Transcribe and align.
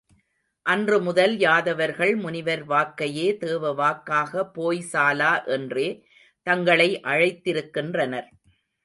அன்று 0.65 0.97
முதல் 1.01 1.33
யாதவர்கள் 1.37 2.13
முனிவர் 2.15 2.63
வாக்கையே 2.69 3.27
தேவவாக்காக 3.43 4.43
போய் 4.53 4.81
சாலா 4.93 5.29
என்றே 5.47 5.87
தங்களை 6.47 6.89
அழைத்திருக்கின்றனர். 7.03 8.29